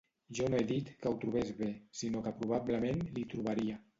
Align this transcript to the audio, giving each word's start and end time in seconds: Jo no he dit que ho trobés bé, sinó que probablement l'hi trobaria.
Jo 0.37 0.45
no 0.51 0.55
he 0.61 0.65
dit 0.71 0.87
que 1.03 1.09
ho 1.11 1.17
trobés 1.25 1.51
bé, 1.59 1.69
sinó 2.01 2.23
que 2.27 2.35
probablement 2.41 3.07
l'hi 3.19 3.29
trobaria. 3.35 3.81